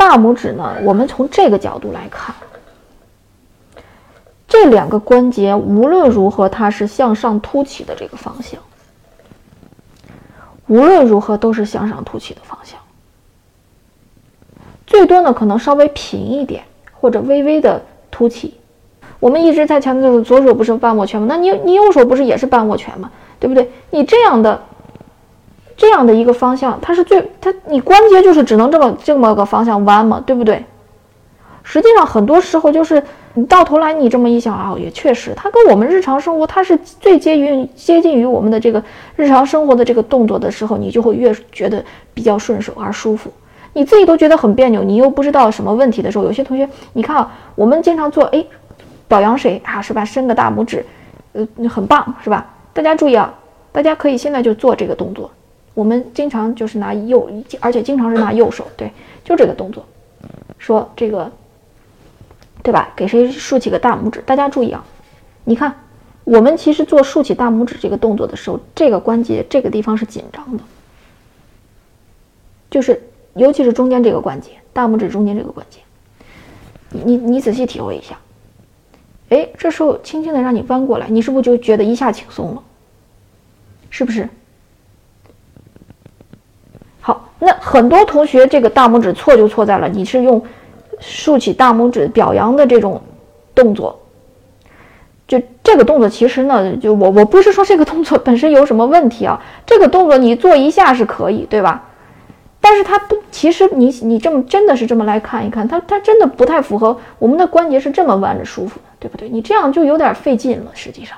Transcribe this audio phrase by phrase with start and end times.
[0.00, 0.76] 大拇指呢？
[0.82, 2.34] 我们从这个角度来看，
[4.48, 8.58] 这两个关节无论如何，它是向上凸起的这个方向，
[10.68, 12.78] 无论如何都是向上凸起的方向。
[14.86, 16.64] 最多呢，可能稍微平一点，
[16.98, 18.54] 或者微微的凸起。
[19.18, 21.26] 我们一直在强调的，左手不是半握拳吗？
[21.28, 23.12] 那你你右手不是也是半握拳吗？
[23.38, 23.70] 对不对？
[23.90, 24.62] 你这样的。
[25.80, 30.62] 这样的一个方向，它是最它你关节就是只能这么这么个方向弯嘛，对不对？
[31.62, 38.82] 实际上很多时候就是你到头来你这么一想啊，也确实，它跟我们日常生活它是最接于接近于我们的这个
[39.16, 43.32] 日常生活的这个动作的时候，你就会越觉得比较顺手而舒服。
[43.72, 48.44] 你自己都觉得很别扭，你又不知道什么问题的时候，有些同学你看啊，我们经常做哎
[49.08, 50.04] 表扬谁啊是吧？
[50.04, 50.84] 伸个大拇指，
[51.32, 52.46] 呃很棒是吧？
[52.74, 53.32] 大家注意啊，
[53.72, 55.30] 大家可以现在就做这个动作。
[55.80, 57.26] 我们经常就是拿右，
[57.58, 58.92] 而且经常是拿 右手，对，
[59.24, 59.82] 就这个动作，
[60.58, 61.32] 说这个，
[62.62, 62.92] 对吧？
[62.94, 64.22] 给谁竖起个大拇指？
[64.26, 64.84] 大家注意啊，
[65.42, 65.74] 你看，
[66.24, 70.62] 我们其实做竖起大拇指这个动作的时候，这个关节这个地方是紧张的，
[72.70, 75.78] 就是尤其是中间这个关节，大拇指中间这个关节，
[76.90, 78.18] 你你仔细体会一下，
[79.30, 82.62] 哎，这时候轻轻的让你弯过来，你是不是就觉得一下轻松了？
[83.88, 84.28] 是不是？
[87.40, 90.40] 那很多同学这个大拇指错就错在了，你是用
[91.00, 93.00] 竖起大拇指表扬的这种
[93.54, 93.98] 动作，
[95.26, 101.88] 就这个动作其实呢，就我我不是说这个动作本身有什么问题啊，这个动作你做一下是可以，对吧？
[102.60, 109.30] 但是它不，其实你你这么真的是这么来看一看，它它真的不太符合我们的关节是这么弯着舒服的，对不对？
[109.30, 111.16] 你这样就有点费劲了，实际上，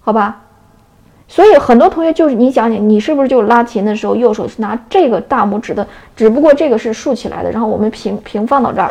[0.00, 0.40] 好吧？
[1.30, 5.86] 所以很多同学就是你想想，你是不是就拉琴的时候右手是拿这个大拇指的？
[6.16, 8.90] 只不过这个是竖起来的，然后我们平平放到这儿，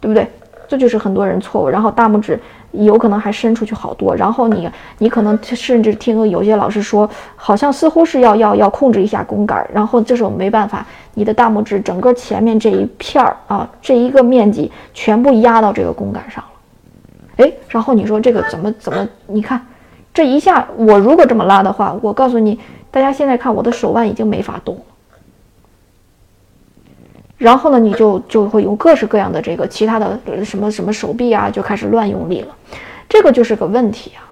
[0.00, 0.26] 对不对？
[0.66, 1.68] 这就是很多人错误。
[1.68, 2.38] 然后大拇指
[2.72, 4.12] 有可能还伸出去好多。
[4.16, 4.68] 然后你
[4.98, 10.84] 你可能甚至听有些老师说，好像似乎是要要要控制一下弓杆，然后这时候没办法，
[11.14, 17.44] 你的大拇指整个前面这一片儿啊，这一个面积全部压到这个弓杆上了。
[17.44, 19.08] 哎，然后你说这个怎么怎么？
[19.28, 19.64] 你看。
[20.18, 22.58] 这一下，我如果这么拉的话，我告诉你，
[22.90, 24.82] 大家现在看我的手腕已经没法动了。
[27.36, 32.56] 然后呢，你就就会用各式各样的这个其他的什么什么手臂啊，就开始乱用力了，
[33.08, 34.26] 这个就是个问题啊。